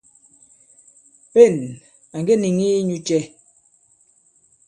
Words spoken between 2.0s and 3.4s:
à ŋge nìŋi inyū cɛ̄?